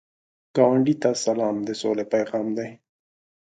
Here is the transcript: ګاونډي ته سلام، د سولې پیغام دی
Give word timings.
ګاونډي 0.55 0.95
ته 1.01 1.09
سلام، 1.25 1.55
د 1.67 1.69
سولې 1.81 2.05
پیغام 2.13 2.47
دی 2.57 2.69